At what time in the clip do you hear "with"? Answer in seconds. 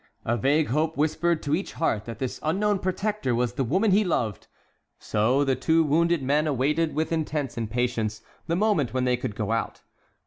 6.95-7.11